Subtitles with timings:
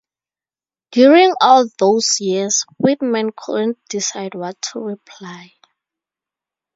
[0.91, 5.53] During all those years, Whitman couldn't decide what to reply.